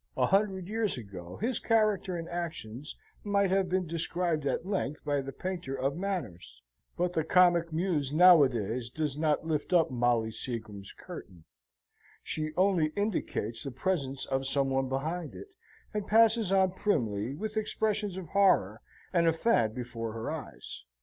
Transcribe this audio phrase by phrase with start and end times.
[0.17, 5.21] A hundred years ago his character and actions might have been described at length by
[5.21, 6.63] the painter of manners;
[6.97, 11.43] but the Comic Muse, nowadays, does not lift up Molly Seagrim's curtain;
[12.23, 15.49] she only indicates the presence of some one behind it,
[15.93, 18.81] and passes on primly, with expressions of horror,
[19.13, 20.81] and a fan before her eyes.